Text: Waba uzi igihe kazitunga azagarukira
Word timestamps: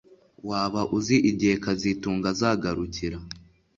Waba 0.49 0.81
uzi 0.97 1.17
igihe 1.31 1.55
kazitunga 1.63 2.25
azagarukira 2.33 3.17